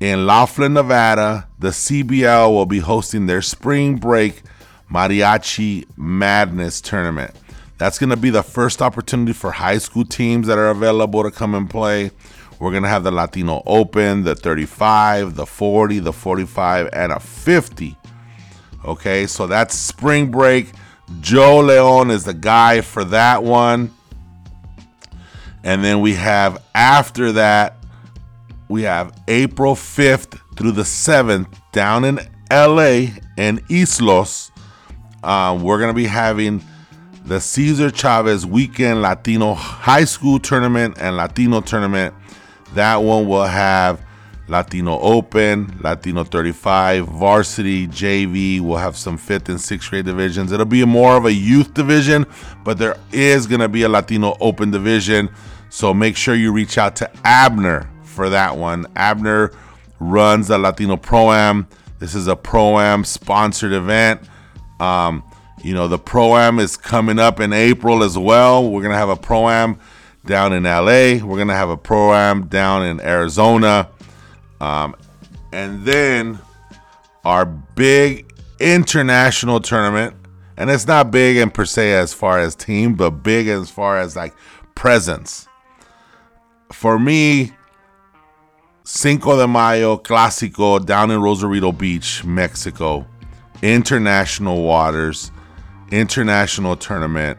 in 0.00 0.26
Laughlin, 0.26 0.74
Nevada, 0.74 1.48
the 1.58 1.68
CBL 1.68 2.50
will 2.50 2.66
be 2.66 2.78
hosting 2.78 3.26
their 3.26 3.42
spring 3.42 3.96
break 3.96 4.42
Mariachi 4.90 5.86
Madness 5.96 6.80
tournament. 6.80 7.34
That's 7.78 7.98
going 7.98 8.10
to 8.10 8.16
be 8.16 8.30
the 8.30 8.42
first 8.42 8.80
opportunity 8.80 9.32
for 9.32 9.52
high 9.52 9.78
school 9.78 10.04
teams 10.04 10.46
that 10.46 10.58
are 10.58 10.70
available 10.70 11.22
to 11.22 11.30
come 11.30 11.54
and 11.54 11.68
play. 11.68 12.10
We're 12.58 12.72
going 12.72 12.82
to 12.82 12.88
have 12.88 13.04
the 13.04 13.12
Latino 13.12 13.62
Open, 13.66 14.24
the 14.24 14.34
35, 14.34 15.36
the 15.36 15.46
40, 15.46 16.00
the 16.00 16.12
45, 16.12 16.88
and 16.92 17.12
a 17.12 17.20
50. 17.20 17.96
Okay, 18.84 19.26
so 19.26 19.46
that's 19.46 19.74
spring 19.74 20.30
break. 20.30 20.72
Joe 21.20 21.60
Leon 21.60 22.10
is 22.10 22.24
the 22.24 22.34
guy 22.34 22.80
for 22.80 23.04
that 23.04 23.42
one. 23.42 23.94
And 25.64 25.82
then 25.82 26.00
we 26.00 26.14
have 26.14 26.62
after 26.74 27.32
that, 27.32 27.76
we 28.68 28.82
have 28.82 29.18
April 29.26 29.74
5th 29.74 30.40
through 30.56 30.72
the 30.72 30.82
7th 30.82 31.48
down 31.72 32.04
in 32.04 32.16
LA 32.50 33.08
and 33.36 33.66
Islos. 33.68 34.50
Um, 35.24 35.62
we're 35.62 35.78
going 35.78 35.90
to 35.90 35.96
be 35.96 36.06
having 36.06 36.62
the 37.24 37.40
Cesar 37.40 37.90
Chavez 37.90 38.46
Weekend 38.46 39.02
Latino 39.02 39.54
High 39.54 40.04
School 40.04 40.38
Tournament 40.38 40.96
and 40.98 41.16
Latino 41.16 41.60
Tournament. 41.60 42.14
That 42.74 42.96
one 42.96 43.26
will 43.26 43.44
have 43.44 44.02
Latino 44.48 44.98
Open, 45.00 45.78
Latino 45.82 46.24
35, 46.24 47.06
Varsity, 47.06 47.86
JV. 47.86 48.60
We'll 48.60 48.78
have 48.78 48.96
some 48.96 49.18
fifth 49.18 49.48
and 49.48 49.60
sixth 49.60 49.90
grade 49.90 50.06
divisions. 50.06 50.52
It'll 50.52 50.66
be 50.66 50.84
more 50.84 51.16
of 51.16 51.26
a 51.26 51.32
youth 51.32 51.74
division, 51.74 52.26
but 52.64 52.78
there 52.78 52.96
is 53.12 53.46
going 53.46 53.60
to 53.60 53.68
be 53.68 53.82
a 53.82 53.88
Latino 53.88 54.36
Open 54.40 54.70
division. 54.70 55.28
So 55.68 55.92
make 55.92 56.16
sure 56.16 56.34
you 56.34 56.52
reach 56.52 56.78
out 56.78 56.96
to 56.96 57.10
Abner 57.24 57.90
for 58.02 58.30
that 58.30 58.56
one. 58.56 58.86
Abner 58.96 59.52
runs 60.00 60.48
the 60.48 60.58
Latino 60.58 60.96
Pro 60.96 61.30
Am. 61.30 61.68
This 61.98 62.14
is 62.14 62.26
a 62.26 62.36
Pro 62.36 62.78
Am 62.78 63.04
sponsored 63.04 63.72
event. 63.72 64.22
Um, 64.80 65.22
you 65.62 65.74
know, 65.74 65.88
the 65.88 65.98
Pro 65.98 66.36
Am 66.36 66.58
is 66.58 66.76
coming 66.76 67.18
up 67.18 67.40
in 67.40 67.52
April 67.52 68.02
as 68.02 68.16
well. 68.16 68.64
We're 68.70 68.82
going 68.82 68.92
to 68.92 68.98
have 68.98 69.08
a 69.08 69.16
Pro 69.16 69.48
Am 69.48 69.78
down 70.24 70.52
in 70.52 70.62
LA. 70.62 71.24
We're 71.24 71.36
going 71.36 71.48
to 71.48 71.54
have 71.54 71.70
a 71.70 71.76
Pro 71.76 72.14
Am 72.14 72.46
down 72.46 72.84
in 72.86 73.00
Arizona. 73.00 73.90
Um, 74.60 74.96
and 75.52 75.84
then 75.84 76.38
our 77.24 77.44
big 77.44 78.32
international 78.60 79.60
tournament. 79.60 80.14
And 80.56 80.70
it's 80.70 80.86
not 80.86 81.10
big 81.12 81.36
in 81.36 81.50
per 81.50 81.64
se 81.64 81.92
as 81.92 82.12
far 82.12 82.40
as 82.40 82.56
team, 82.56 82.94
but 82.94 83.10
big 83.22 83.46
as 83.46 83.70
far 83.70 83.98
as 83.98 84.16
like 84.16 84.34
presence. 84.74 85.46
For 86.72 86.98
me, 86.98 87.52
Cinco 88.84 89.36
de 89.36 89.46
Mayo 89.46 89.96
Clásico 89.96 90.84
down 90.84 91.10
in 91.10 91.20
Rosarito 91.20 91.70
Beach, 91.70 92.24
Mexico, 92.24 93.06
international 93.62 94.62
waters 94.62 95.30
international 95.90 96.76
tournament 96.76 97.38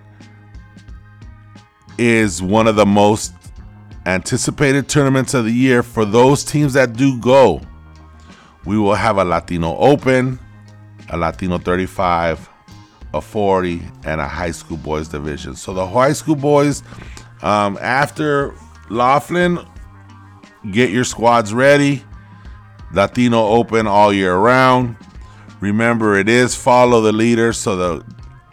is 1.98 2.42
one 2.42 2.68
of 2.68 2.76
the 2.76 2.86
most 2.86 3.34
anticipated 4.10 4.90
tournaments 4.90 5.34
of 5.34 5.46
the 5.46 5.52
year 5.52 5.84
for 5.84 6.04
those 6.04 6.44
teams 6.44 6.74
that 6.74 6.94
do 6.94 7.20
go. 7.20 7.62
We 8.66 8.78
will 8.78 8.96
have 8.96 9.18
a 9.18 9.24
Latino 9.24 9.78
Open, 9.78 10.40
a 11.10 11.18
Latino 11.18 11.58
35, 11.58 12.50
a 13.14 13.22
40, 13.22 13.82
and 14.04 14.20
a 14.20 14.28
high 14.28 14.52
school 14.52 14.78
boys 14.78 15.08
division. 15.08 15.56
So 15.56 15.74
the 15.74 15.86
high 15.86 16.14
school 16.14 16.36
boys, 16.36 16.84
um, 17.42 17.78
after 17.82 18.54
Laughlin, 18.90 19.60
get 20.72 20.90
your 20.90 21.04
squads 21.04 21.54
ready. 21.54 22.04
Latino 22.92 23.46
Open 23.46 23.86
all 23.86 24.12
year 24.12 24.36
round. 24.36 24.96
Remember, 25.60 26.18
it 26.18 26.28
is 26.28 26.56
follow 26.56 27.02
the 27.02 27.12
leader, 27.12 27.54
so 27.54 27.76
the 27.76 28.06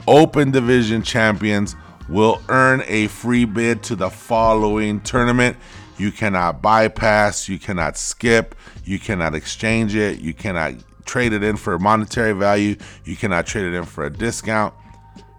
Open 0.07 0.51
Division 0.51 1.03
champions 1.03 1.75
will 2.09 2.41
earn 2.49 2.83
a 2.87 3.09
free 3.09 3.45
bid 3.45 3.83
to 3.85 3.97
the 3.97 4.11
following 4.11 5.01
tournament. 5.01 5.57
You 5.99 6.13
cannot 6.13 6.63
bypass, 6.63 7.49
you 7.49 7.59
cannot 7.59 7.97
skip, 7.97 8.55
you 8.85 8.99
cannot 8.99 9.35
exchange 9.35 9.95
it, 9.95 10.21
you 10.21 10.35
cannot 10.35 10.75
trade 11.05 11.33
it 11.33 11.43
in 11.43 11.57
for 11.57 11.79
monetary 11.79 12.33
value, 12.33 12.77
you 13.05 13.17
cannot 13.17 13.47
trade 13.47 13.67
it 13.67 13.75
in 13.75 13.85
for 13.85 14.05
a 14.05 14.11
discount. 14.11 14.75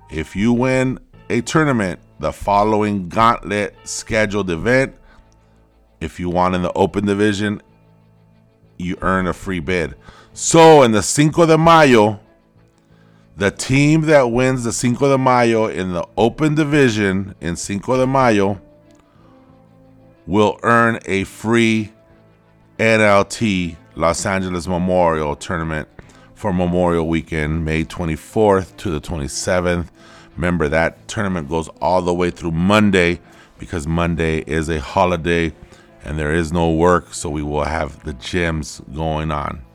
If 0.10 0.36
you 0.36 0.54
win 0.54 1.00
a 1.30 1.42
tournament, 1.42 2.00
the 2.20 2.32
following 2.32 3.10
gauntlet 3.10 3.76
scheduled 3.84 4.50
event, 4.50 4.96
if 6.02 6.20
you 6.20 6.30
won 6.30 6.56
in 6.56 6.62
the 6.62 6.74
open 6.74 7.06
division, 7.06 7.62
you 8.78 8.98
earn 9.02 9.28
a 9.28 9.34
free 9.34 9.60
bid. 9.60 9.96
So 10.34 10.84
in 10.84 10.92
the 10.92 11.04
Cinco 11.04 11.46
de 11.46 11.58
Mayo, 11.58 12.20
the 13.38 13.52
team 13.52 14.02
that 14.02 14.32
wins 14.32 14.64
the 14.64 14.74
Cinco 14.74 15.10
de 15.10 15.18
Mayo 15.18 15.68
in 15.68 15.94
the 15.94 16.06
open 16.18 16.56
division 16.56 17.36
in 17.40 17.56
Cinco 17.56 17.96
de 17.96 18.08
Mayo 18.08 18.60
will 20.26 20.60
earn 20.64 21.00
a 21.06 21.24
free 21.24 21.92
NLT 22.80 23.78
Los 23.96 24.26
Angeles 24.26 24.68
Memorial 24.68 25.36
Tournament 25.36 25.88
for 26.34 26.52
Memorial 26.52 27.08
Weekend, 27.08 27.64
May 27.64 27.84
24th 27.84 28.76
to 28.78 28.90
the 28.90 29.00
27th. 29.00 29.90
Remember, 30.36 30.68
that 30.68 31.08
tournament 31.08 31.48
goes 31.48 31.68
all 31.80 32.02
the 32.02 32.14
way 32.14 32.32
through 32.32 32.52
Monday 32.52 33.20
because 33.60 33.86
Monday 33.86 34.40
is 34.48 34.68
a 34.68 34.80
holiday 34.80 35.54
and 36.04 36.18
there 36.18 36.34
is 36.34 36.52
no 36.52 36.72
work, 36.72 37.14
so 37.14 37.30
we 37.30 37.44
will 37.44 37.66
have 37.66 38.04
the 38.04 38.14
gyms 38.16 38.82
going 38.96 39.30
on. 39.30 39.67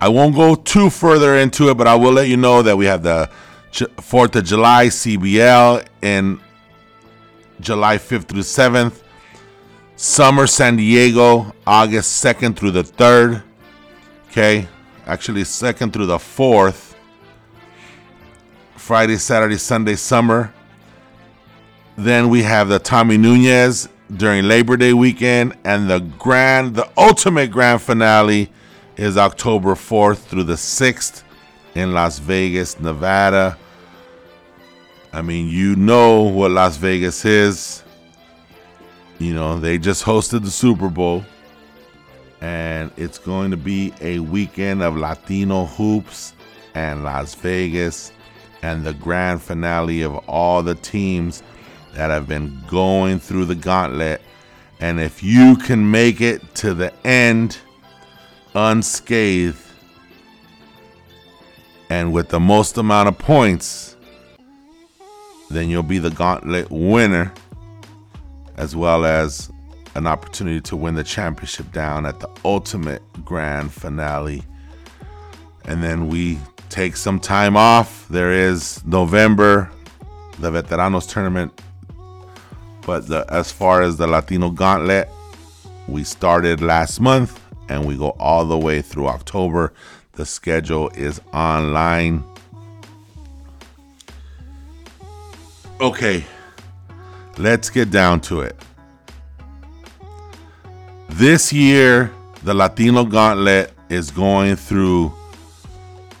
I 0.00 0.08
won't 0.08 0.34
go 0.34 0.54
too 0.54 0.88
further 0.88 1.36
into 1.36 1.68
it, 1.68 1.76
but 1.76 1.86
I 1.86 1.94
will 1.94 2.12
let 2.12 2.28
you 2.28 2.38
know 2.38 2.62
that 2.62 2.76
we 2.76 2.86
have 2.86 3.02
the 3.02 3.28
4th 3.72 4.34
of 4.36 4.44
July 4.44 4.86
CBL 4.86 5.86
in 6.00 6.40
July 7.60 7.98
5th 7.98 8.24
through 8.24 8.40
7th. 8.40 9.02
Summer 9.96 10.46
San 10.46 10.76
Diego, 10.76 11.54
August 11.66 12.24
2nd 12.24 12.56
through 12.56 12.70
the 12.70 12.82
3rd. 12.82 13.42
Okay, 14.30 14.66
actually, 15.06 15.42
2nd 15.42 15.92
through 15.92 16.06
the 16.06 16.16
4th. 16.16 16.94
Friday, 18.76 19.18
Saturday, 19.18 19.58
Sunday, 19.58 19.96
summer. 19.96 20.54
Then 21.96 22.30
we 22.30 22.42
have 22.42 22.68
the 22.68 22.78
Tommy 22.78 23.18
Nunez 23.18 23.90
during 24.16 24.48
Labor 24.48 24.78
Day 24.78 24.94
weekend, 24.94 25.58
and 25.64 25.90
the 25.90 26.00
grand, 26.00 26.74
the 26.74 26.88
ultimate 26.96 27.50
grand 27.50 27.82
finale 27.82 28.50
is 29.00 29.16
October 29.16 29.74
4th 29.74 30.18
through 30.18 30.42
the 30.42 30.52
6th 30.52 31.22
in 31.74 31.94
Las 31.94 32.18
Vegas, 32.18 32.78
Nevada. 32.78 33.56
I 35.10 35.22
mean, 35.22 35.48
you 35.48 35.74
know 35.74 36.24
what 36.24 36.50
Las 36.50 36.76
Vegas 36.76 37.24
is. 37.24 37.82
You 39.18 39.32
know, 39.32 39.58
they 39.58 39.78
just 39.78 40.04
hosted 40.04 40.44
the 40.44 40.50
Super 40.50 40.90
Bowl, 40.90 41.24
and 42.42 42.90
it's 42.98 43.16
going 43.16 43.50
to 43.52 43.56
be 43.56 43.94
a 44.02 44.18
weekend 44.18 44.82
of 44.82 44.98
Latino 44.98 45.64
hoops 45.64 46.34
and 46.74 47.02
Las 47.02 47.34
Vegas 47.36 48.12
and 48.60 48.84
the 48.84 48.92
grand 48.92 49.40
finale 49.40 50.02
of 50.02 50.14
all 50.28 50.62
the 50.62 50.74
teams 50.74 51.42
that 51.94 52.10
have 52.10 52.28
been 52.28 52.62
going 52.68 53.18
through 53.18 53.46
the 53.46 53.54
gauntlet. 53.54 54.20
And 54.78 55.00
if 55.00 55.22
you 55.22 55.56
can 55.56 55.90
make 55.90 56.20
it 56.20 56.54
to 56.56 56.74
the 56.74 56.92
end 57.06 57.58
unscathed 58.54 59.58
and 61.90 62.12
with 62.12 62.28
the 62.28 62.40
most 62.40 62.78
amount 62.78 63.08
of 63.08 63.18
points, 63.18 63.96
then 65.50 65.68
you'll 65.68 65.82
be 65.82 65.98
the 65.98 66.10
gauntlet 66.10 66.70
winner 66.70 67.32
as 68.56 68.76
well 68.76 69.04
as 69.04 69.50
an 69.96 70.06
opportunity 70.06 70.60
to 70.60 70.76
win 70.76 70.94
the 70.94 71.02
championship 71.02 71.72
down 71.72 72.06
at 72.06 72.20
the 72.20 72.30
ultimate 72.44 73.02
grand 73.24 73.72
finale. 73.72 74.44
And 75.64 75.82
then 75.82 76.08
we 76.08 76.38
take 76.68 76.96
some 76.96 77.18
time 77.18 77.56
off. 77.56 78.06
There 78.08 78.30
is 78.30 78.84
November, 78.84 79.68
the 80.38 80.50
Veteranos 80.50 81.10
tournament. 81.10 81.60
But 82.86 83.08
the, 83.08 83.26
as 83.28 83.50
far 83.50 83.82
as 83.82 83.96
the 83.96 84.06
Latino 84.06 84.50
Gauntlet, 84.50 85.08
we 85.88 86.04
started 86.04 86.62
last 86.62 87.00
month 87.00 87.40
and 87.70 87.86
we 87.86 87.96
go 87.96 88.10
all 88.18 88.44
the 88.44 88.58
way 88.58 88.82
through 88.82 89.06
October. 89.06 89.72
The 90.12 90.26
schedule 90.26 90.90
is 90.90 91.20
online. 91.32 92.24
Okay, 95.80 96.24
let's 97.38 97.70
get 97.70 97.90
down 97.90 98.20
to 98.22 98.40
it. 98.40 98.56
This 101.08 101.52
year, 101.52 102.12
the 102.42 102.52
Latino 102.52 103.04
Gauntlet 103.04 103.72
is 103.88 104.10
going 104.10 104.56
through 104.56 105.14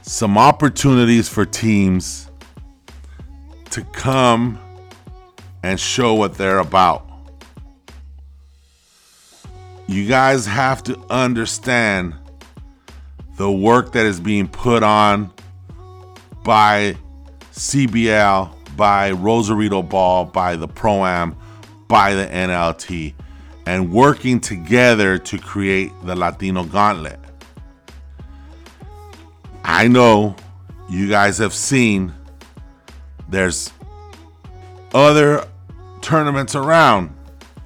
some 0.02 0.38
opportunities 0.38 1.28
for 1.28 1.44
teams 1.44 2.30
to 3.70 3.82
come 3.92 4.58
and 5.62 5.78
show 5.78 6.14
what 6.14 6.34
they're 6.34 6.58
about. 6.58 7.09
You 9.90 10.06
guys 10.06 10.46
have 10.46 10.84
to 10.84 10.96
understand 11.10 12.14
the 13.36 13.50
work 13.50 13.90
that 13.94 14.06
is 14.06 14.20
being 14.20 14.46
put 14.46 14.84
on 14.84 15.32
by 16.44 16.96
CBL, 17.54 18.76
by 18.76 19.10
Rosarito 19.10 19.82
Ball, 19.82 20.26
by 20.26 20.54
the 20.54 20.68
Pro 20.68 21.04
Am, 21.04 21.34
by 21.88 22.14
the 22.14 22.24
NLT, 22.24 23.14
and 23.66 23.92
working 23.92 24.38
together 24.38 25.18
to 25.18 25.38
create 25.38 25.90
the 26.04 26.14
Latino 26.14 26.62
Gauntlet. 26.62 27.18
I 29.64 29.88
know 29.88 30.36
you 30.88 31.08
guys 31.08 31.38
have 31.38 31.52
seen 31.52 32.14
there's 33.28 33.72
other 34.94 35.48
tournaments 36.00 36.54
around. 36.54 37.16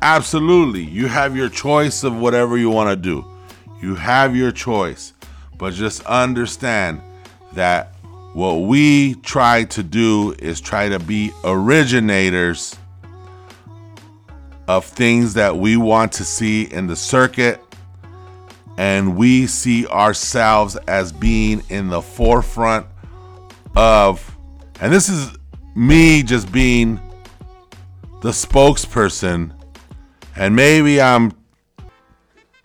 Absolutely. 0.04 0.84
You 0.84 1.06
have 1.06 1.34
your 1.34 1.48
choice 1.48 2.04
of 2.04 2.14
whatever 2.14 2.58
you 2.58 2.68
want 2.68 2.90
to 2.90 2.96
do. 2.96 3.24
You 3.80 3.94
have 3.94 4.36
your 4.36 4.52
choice. 4.52 5.14
But 5.56 5.72
just 5.72 6.04
understand 6.04 7.00
that 7.54 7.94
what 8.34 8.56
we 8.66 9.14
try 9.14 9.64
to 9.64 9.82
do 9.82 10.34
is 10.38 10.60
try 10.60 10.90
to 10.90 10.98
be 10.98 11.32
originators 11.42 12.76
of 14.68 14.84
things 14.84 15.32
that 15.34 15.56
we 15.56 15.78
want 15.78 16.12
to 16.12 16.24
see 16.24 16.64
in 16.64 16.86
the 16.86 16.96
circuit 16.96 17.62
and 18.76 19.16
we 19.16 19.46
see 19.46 19.86
ourselves 19.86 20.76
as 20.86 21.12
being 21.12 21.62
in 21.70 21.88
the 21.88 22.02
forefront 22.02 22.86
of 23.74 24.36
and 24.80 24.92
this 24.92 25.08
is 25.08 25.30
me 25.74 26.22
just 26.22 26.50
being 26.52 26.96
the 28.20 28.30
spokesperson 28.30 29.53
and 30.36 30.54
maybe 30.54 31.00
I'm 31.00 31.32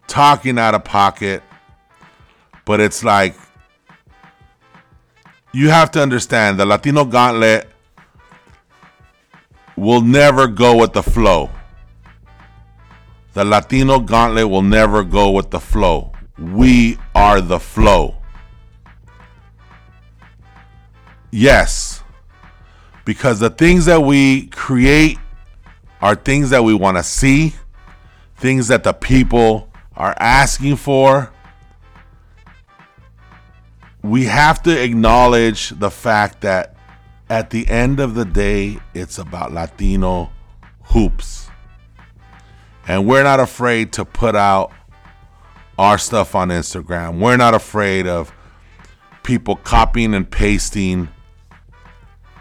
talking 0.08 0.58
out 0.58 0.74
of 0.76 0.84
pocket 0.84 1.44
but 2.66 2.80
it's 2.80 3.04
like 3.04 3.36
you 5.52 5.70
have 5.70 5.92
to 5.92 6.02
understand 6.02 6.60
the 6.60 6.66
Latino 6.66 7.06
gauntlet 7.06 7.70
will 9.76 10.02
never 10.02 10.48
go 10.48 10.78
with 10.78 10.94
the 10.94 11.04
flow 11.04 11.50
the 13.34 13.46
Latino 13.46 14.00
gauntlet 14.00 14.50
will 14.50 14.64
never 14.64 15.04
go 15.04 15.32
with 15.32 15.52
the 15.52 15.60
flow. 15.60 16.12
We 16.38 16.98
are 17.14 17.40
the 17.40 17.60
flow. 17.60 18.16
Yes, 21.32 22.04
because 23.06 23.40
the 23.40 23.50
things 23.50 23.86
that 23.86 24.02
we 24.02 24.48
create 24.48 25.20
are 26.02 26.16
things 26.16 26.50
that 26.52 26.64
we 26.64 26.74
want 26.74 26.98
to 26.98 27.04
see, 27.04 27.54
things 28.38 28.68
that 28.70 28.84
the 28.84 28.94
people 28.94 29.70
are 29.96 30.16
asking 30.20 30.78
for. 30.78 31.32
We 34.02 34.26
have 34.26 34.64
to 34.64 34.84
acknowledge 34.84 35.70
the 35.72 35.92
fact 35.92 36.42
that 36.42 36.76
at 37.30 37.50
the 37.50 37.68
end 37.68 38.00
of 38.00 38.16
the 38.16 38.26
day, 38.26 38.80
it's 38.94 39.18
about 39.18 39.52
Latino 39.52 40.32
hoops. 40.84 41.50
And 42.88 43.06
we're 43.06 43.24
not 43.24 43.40
afraid 43.40 43.94
to 43.94 44.06
put 44.06 44.36
out 44.36 44.72
our 45.78 45.98
stuff 45.98 46.34
on 46.34 46.50
Instagram. 46.50 47.20
We're 47.20 47.38
not 47.38 47.54
afraid 47.54 48.08
of 48.08 48.34
people 49.24 49.58
copying 49.58 50.14
and 50.16 50.30
pasting 50.30 51.08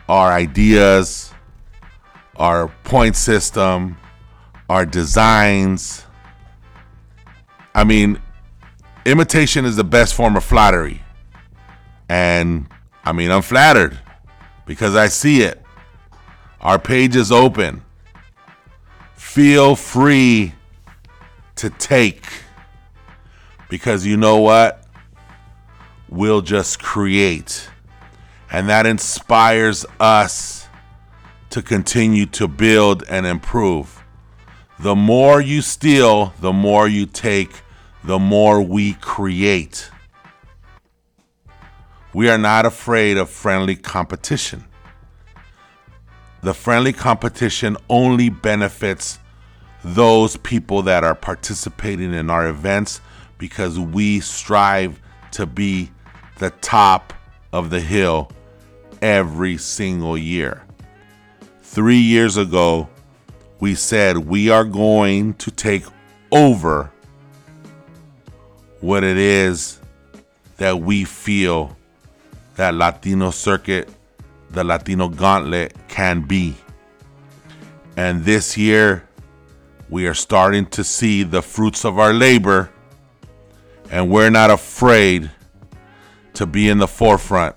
our 0.09 0.33
ideas, 0.33 1.33
our 2.39 2.69
point 2.85 3.17
system, 3.17 3.97
our 4.69 4.87
designs. 4.87 6.05
I 7.75 7.85
mean, 7.85 8.21
imitation 9.05 9.65
is 9.65 9.77
the 9.77 9.85
best 9.85 10.15
form 10.15 10.37
of 10.37 10.45
flattery. 10.45 11.03
And 12.09 12.67
I 13.05 13.13
mean, 13.13 13.31
I'm 13.31 13.43
flattered 13.43 13.99
because 14.67 14.95
I 14.95 15.09
see 15.09 15.43
it. 15.43 15.63
Our 16.61 16.79
page 16.79 17.17
is 17.17 17.31
open 17.31 17.83
feel 19.39 19.77
free 19.77 20.53
to 21.55 21.71
take 21.71 22.25
because 23.69 24.07
you 24.07 24.17
know 24.17 24.39
what? 24.39 24.83
We'll 26.09 26.41
just 26.41 26.83
create. 26.83 27.69
And 28.51 28.69
that 28.69 28.87
inspires 28.87 29.85
us 30.01 30.68
to 31.59 31.63
continue 31.63 32.27
to 32.27 32.49
build 32.49 33.05
and 33.09 33.27
improve. 33.27 34.03
The 34.79 34.95
more 34.95 35.41
you 35.41 35.63
steal, 35.63 36.33
the 36.41 36.53
more 36.53 36.89
you 36.89 37.07
take, 37.07 37.51
the 38.05 38.19
more 38.19 38.63
we 38.63 38.95
create. 38.95 39.91
We 42.15 42.31
are 42.31 42.39
not 42.39 42.65
afraid 42.65 43.17
of 43.19 43.29
friendly 43.29 43.77
competition 43.77 44.65
the 46.41 46.55
friendly 46.55 46.93
competition 46.93 47.77
only 47.89 48.29
benefits 48.29 49.19
those 49.85 50.37
people 50.37 50.83
that 50.83 51.05
are 51.05 51.15
participating 51.15 52.15
in 52.15 52.31
our 52.31 52.49
events 52.49 53.01
because 53.39 53.79
we 53.79 54.21
strive 54.21 55.01
to 55.33 55.47
be 55.47 55.91
the 56.39 56.51
top 56.61 57.13
of 57.53 57.71
the 57.71 57.81
hill 57.81 58.31
every 59.03 59.57
single 59.57 60.17
year. 60.17 60.63
Three 61.79 62.01
years 62.01 62.37
ago, 62.37 62.89
we 63.61 63.77
said 63.77 64.19
we 64.19 64.51
are 64.51 64.65
going 64.65 65.35
to 65.35 65.53
take 65.53 65.85
over 66.33 66.91
what 68.81 69.05
it 69.05 69.17
is 69.17 69.79
that 70.57 70.81
we 70.81 71.05
feel 71.05 71.77
that 72.57 72.75
Latino 72.75 73.31
circuit 73.31 73.89
the 74.51 74.65
Latino 74.65 75.07
Gauntlet 75.09 75.73
can 75.87 76.23
be. 76.23 76.57
And 77.97 78.25
this 78.25 78.57
year, 78.59 79.09
we 79.89 80.09
are 80.09 80.15
starting 80.15 80.67
to 80.71 80.83
see 80.83 81.23
the 81.23 81.43
fruits 81.43 81.85
of 81.85 81.97
our 81.97 82.13
labor, 82.13 82.73
and 83.89 84.11
we're 84.11 84.31
not 84.31 84.51
afraid 84.51 85.31
to 86.35 86.45
be 86.45 86.69
in 86.69 86.79
the 86.79 86.89
forefront. 86.89 87.55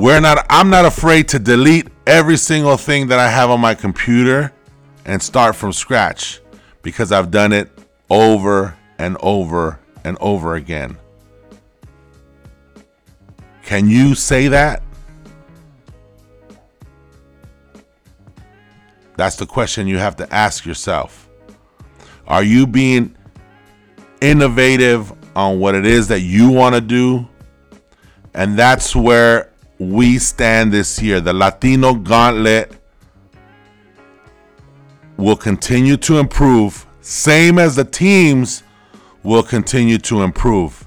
We're 0.00 0.20
not 0.20 0.46
I'm 0.48 0.70
not 0.70 0.86
afraid 0.86 1.28
to 1.28 1.38
delete 1.38 1.88
every 2.06 2.38
single 2.38 2.78
thing 2.78 3.08
that 3.08 3.18
I 3.18 3.28
have 3.28 3.50
on 3.50 3.60
my 3.60 3.74
computer 3.74 4.50
and 5.04 5.22
start 5.22 5.54
from 5.54 5.74
scratch 5.74 6.40
because 6.82 7.12
I've 7.12 7.30
done 7.30 7.52
it 7.52 7.70
over 8.08 8.76
and 8.98 9.18
over 9.20 9.78
and 10.02 10.16
over 10.20 10.54
again. 10.54 10.96
Can 13.62 13.88
you 13.88 14.14
say 14.14 14.48
that? 14.48 14.82
That's 19.16 19.36
the 19.36 19.46
question 19.46 19.86
you 19.86 19.98
have 19.98 20.16
to 20.16 20.34
ask 20.34 20.64
yourself. 20.64 21.28
Are 22.26 22.42
you 22.42 22.66
being 22.66 23.14
innovative 24.22 25.12
on 25.36 25.60
what 25.60 25.74
it 25.74 25.84
is 25.84 26.08
that 26.08 26.20
you 26.20 26.50
want 26.50 26.74
to 26.74 26.80
do? 26.80 27.28
And 28.32 28.58
that's 28.58 28.96
where 28.96 29.49
we 29.80 30.18
stand 30.18 30.70
this 30.70 31.00
year. 31.00 31.20
The 31.20 31.32
Latino 31.32 31.94
Gauntlet 31.94 32.70
will 35.16 35.36
continue 35.36 35.96
to 35.96 36.18
improve, 36.18 36.86
same 37.00 37.58
as 37.58 37.76
the 37.76 37.84
teams 37.84 38.62
will 39.22 39.42
continue 39.42 39.96
to 39.98 40.22
improve. 40.22 40.86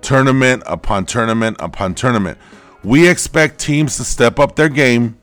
Tournament 0.00 0.62
upon 0.66 1.04
tournament 1.04 1.58
upon 1.60 1.94
tournament. 1.94 2.38
We 2.82 3.06
expect 3.06 3.58
teams 3.60 3.98
to 3.98 4.04
step 4.04 4.38
up 4.38 4.56
their 4.56 4.70
game, 4.70 5.18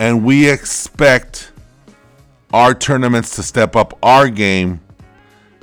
and 0.00 0.24
we 0.24 0.48
expect 0.48 1.52
our 2.54 2.72
tournaments 2.72 3.36
to 3.36 3.42
step 3.42 3.76
up 3.76 3.98
our 4.02 4.30
game 4.30 4.80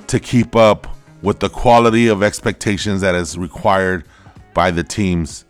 to 0.06 0.20
keep 0.20 0.54
up 0.54 0.86
with 1.20 1.40
the 1.40 1.48
quality 1.48 2.06
of 2.06 2.22
expectations 2.22 3.00
that 3.00 3.16
is 3.16 3.36
required 3.36 4.04
by 4.54 4.70
the 4.70 4.84
teams. 4.84 5.44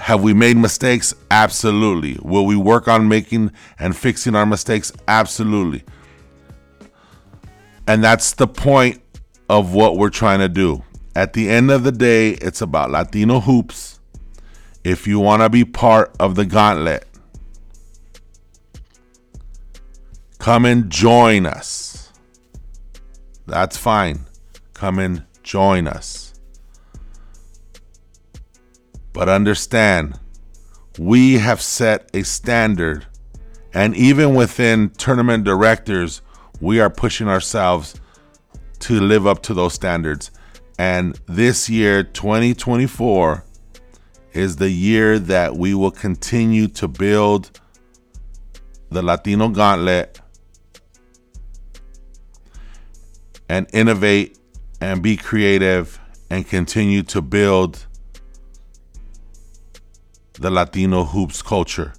Have 0.00 0.22
we 0.22 0.32
made 0.32 0.56
mistakes? 0.56 1.14
Absolutely. 1.30 2.18
Will 2.22 2.46
we 2.46 2.56
work 2.56 2.88
on 2.88 3.06
making 3.06 3.52
and 3.78 3.94
fixing 3.94 4.34
our 4.34 4.46
mistakes? 4.46 4.90
Absolutely. 5.06 5.84
And 7.86 8.02
that's 8.02 8.32
the 8.32 8.46
point 8.46 9.02
of 9.50 9.74
what 9.74 9.98
we're 9.98 10.10
trying 10.10 10.38
to 10.38 10.48
do. 10.48 10.82
At 11.14 11.34
the 11.34 11.50
end 11.50 11.70
of 11.70 11.84
the 11.84 11.92
day, 11.92 12.30
it's 12.30 12.62
about 12.62 12.90
Latino 12.90 13.40
hoops. 13.40 14.00
If 14.84 15.06
you 15.06 15.20
want 15.20 15.42
to 15.42 15.50
be 15.50 15.66
part 15.66 16.16
of 16.18 16.34
the 16.34 16.46
gauntlet, 16.46 17.06
come 20.38 20.64
and 20.64 20.88
join 20.88 21.44
us. 21.44 22.10
That's 23.46 23.76
fine. 23.76 24.24
Come 24.72 24.98
and 24.98 25.24
join 25.42 25.86
us. 25.86 26.29
But 29.12 29.28
understand, 29.28 30.18
we 30.98 31.34
have 31.34 31.60
set 31.60 32.10
a 32.14 32.22
standard, 32.22 33.06
and 33.72 33.96
even 33.96 34.34
within 34.34 34.90
tournament 34.90 35.44
directors, 35.44 36.22
we 36.60 36.80
are 36.80 36.90
pushing 36.90 37.28
ourselves 37.28 37.94
to 38.80 39.00
live 39.00 39.26
up 39.26 39.42
to 39.44 39.54
those 39.54 39.74
standards. 39.74 40.30
And 40.78 41.18
this 41.26 41.68
year, 41.68 42.02
2024, 42.02 43.44
is 44.32 44.56
the 44.56 44.70
year 44.70 45.18
that 45.18 45.56
we 45.56 45.74
will 45.74 45.90
continue 45.90 46.68
to 46.68 46.88
build 46.88 47.60
the 48.90 49.02
Latino 49.02 49.48
Gauntlet 49.48 50.20
and 53.48 53.66
innovate 53.72 54.38
and 54.80 55.02
be 55.02 55.16
creative 55.16 56.00
and 56.30 56.46
continue 56.46 57.02
to 57.02 57.20
build 57.20 57.86
the 60.40 60.50
Latino 60.50 61.04
hoops 61.04 61.42
culture. 61.42 61.92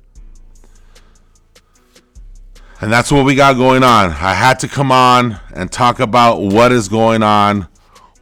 And 2.81 2.91
that's 2.91 3.11
what 3.11 3.23
we 3.23 3.35
got 3.35 3.55
going 3.55 3.83
on. 3.83 4.09
I 4.09 4.33
had 4.33 4.59
to 4.59 4.67
come 4.67 4.91
on 4.91 5.39
and 5.53 5.71
talk 5.71 5.99
about 5.99 6.41
what 6.41 6.71
is 6.71 6.89
going 6.89 7.21
on, 7.21 7.67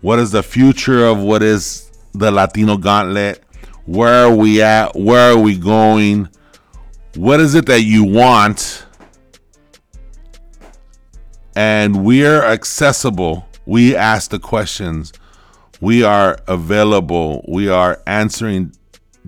what 0.01 0.19
is 0.19 0.31
the 0.31 0.43
future 0.43 1.05
of 1.05 1.19
what 1.19 1.41
is 1.41 1.89
the 2.13 2.29
Latino 2.29 2.75
Gauntlet, 2.75 3.41
where 3.85 4.25
are 4.25 4.35
we 4.35 4.61
at, 4.61 4.95
where 4.97 5.31
are 5.31 5.39
we 5.39 5.57
going, 5.57 6.27
what 7.15 7.39
is 7.39 7.55
it 7.55 7.65
that 7.67 7.83
you 7.83 8.03
want, 8.03 8.85
and 11.55 12.03
we're 12.03 12.43
accessible. 12.43 13.47
We 13.65 13.95
ask 13.95 14.31
the 14.31 14.39
questions. 14.39 15.13
We 15.79 16.03
are 16.03 16.39
available. 16.47 17.45
We 17.47 17.69
are 17.69 18.01
answering 18.05 18.73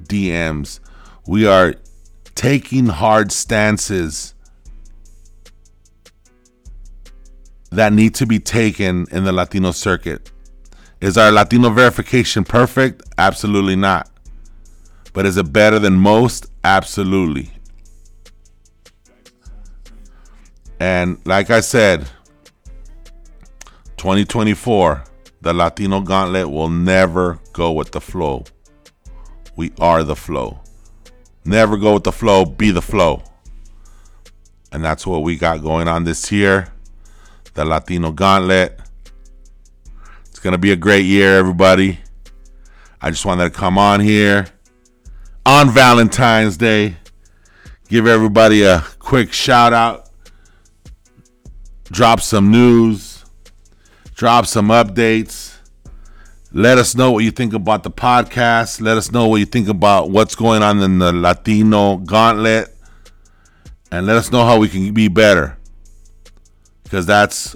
DMs. 0.08 0.80
We 1.28 1.46
are 1.46 1.76
taking 2.36 2.88
hard 2.88 3.32
stances 3.32 4.34
that 7.72 7.94
need 7.94 8.14
to 8.16 8.26
be 8.26 8.40
taken 8.40 9.08
in 9.12 9.24
the 9.24 9.32
Latino 9.32 9.72
circuit. 9.72 10.32
Is 11.00 11.18
our 11.18 11.32
Latino 11.32 11.70
verification 11.70 12.44
perfect? 12.44 13.02
Absolutely 13.18 13.76
not. 13.76 14.10
But 15.14 15.26
is 15.26 15.38
it 15.38 15.52
better 15.52 15.80
than 15.80 15.94
most? 15.94 16.48
Absolutely. 16.64 17.52
And 20.80 21.20
like 21.26 21.50
I 21.50 21.60
said, 21.60 22.10
2024, 23.98 25.04
the 25.42 25.54
Latino 25.54 26.02
gauntlet 26.02 26.50
will 26.50 26.70
never 26.70 27.40
go 27.54 27.72
with 27.72 27.92
the 27.92 28.02
flow. 28.02 28.46
We 29.62 29.72
are 29.80 30.02
the 30.04 30.16
flow. 30.16 30.60
Never 31.46 31.78
go 31.78 31.94
with 31.94 32.04
the 32.04 32.12
flow, 32.12 32.46
be 32.46 32.72
the 32.72 32.82
flow. 32.82 33.22
And 34.72 34.84
that's 34.84 35.06
what 35.06 35.22
we 35.22 35.36
got 35.36 35.62
going 35.62 35.88
on 35.88 36.04
this 36.04 36.32
year. 36.32 36.74
The 37.54 37.64
Latino 37.64 38.12
Gauntlet. 38.12 38.80
It's 40.26 40.40
going 40.40 40.54
to 40.54 40.58
be 40.58 40.72
a 40.72 40.76
great 40.76 41.06
year, 41.06 41.38
everybody. 41.38 42.00
I 43.00 43.12
just 43.12 43.24
wanted 43.24 43.44
to 43.44 43.50
come 43.52 43.78
on 43.78 44.00
here 44.00 44.48
on 45.46 45.70
Valentine's 45.70 46.58
Day. 46.58 46.96
Give 47.88 48.08
everybody 48.08 48.64
a 48.64 48.84
quick 48.98 49.32
shout 49.32 49.74
out. 49.74 50.10
Drop 51.84 52.20
some 52.20 52.50
news. 52.50 53.24
Drop 54.16 54.48
some 54.48 54.70
updates. 54.70 55.56
Let 56.54 56.78
us 56.78 56.96
know 56.96 57.12
what 57.12 57.24
you 57.24 57.32
think 57.32 57.54
about 57.54 57.84
the 57.84 57.92
podcast. 57.92 58.82
Let 58.82 58.98
us 58.98 59.10
know 59.10 59.28
what 59.28 59.38
you 59.38 59.46
think 59.46 59.70
about 59.70 60.10
what's 60.10 60.36
going 60.36 60.62
on 60.62 60.82
in 60.82 61.00
the 61.00 61.14
Latino 61.14 61.96
Gauntlet. 61.96 62.76
And 63.90 64.06
let 64.06 64.18
us 64.18 64.32
know 64.34 64.44
how 64.44 64.60
we 64.60 64.68
can 64.68 64.94
be 64.94 65.08
better. 65.08 65.58
Because 66.84 67.06
that's 67.06 67.56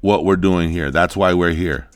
what 0.00 0.24
we're 0.24 0.34
doing 0.34 0.70
here. 0.70 0.90
That's 0.90 1.16
why 1.16 1.32
we're 1.32 1.54
here. 1.54 1.88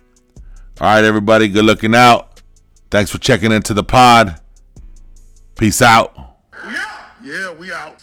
All 0.80 0.86
right, 0.94 1.02
everybody, 1.02 1.48
good 1.48 1.64
looking 1.64 1.94
out. 1.94 2.40
Thanks 2.88 3.10
for 3.10 3.18
checking 3.18 3.50
into 3.50 3.74
the 3.74 3.82
pod. 3.82 4.40
Peace 5.56 5.82
out. 5.82 6.14
Yeah, 7.24 7.52
we 7.52 7.72
out. 7.72 8.00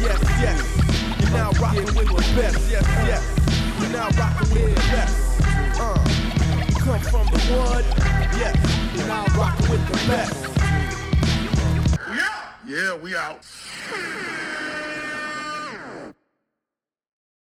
Yes, 0.00 0.22
yes. 0.40 1.20
You're 1.20 1.30
now 1.30 1.50
rocking 1.52 1.84
with 1.84 1.94
the 1.94 2.32
best. 2.34 2.70
Yes, 2.70 2.84
yes. 3.06 3.22
You're 3.80 3.90
now 3.90 4.08
rocking 4.18 4.54
with 4.64 4.74
the 4.74 4.80
best. 4.80 5.19
Come 7.02 7.26
from 7.26 7.26
the 7.26 7.40
wood. 7.54 7.84
Yes. 8.36 8.56
You're 8.96 9.06
now 9.06 9.24
rocking 9.36 9.70
with 9.70 9.86
the 9.88 9.94
best. 10.06 10.46
Yeah, 12.66 12.96
we 12.96 13.16
out. 13.16 14.29